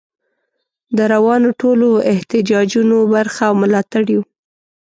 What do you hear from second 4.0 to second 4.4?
یو.